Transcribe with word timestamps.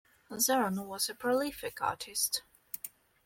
Zorn 0.39 0.83
was 0.87 1.09
a 1.09 1.13
prolific 1.13 1.79
artist. 1.79 2.41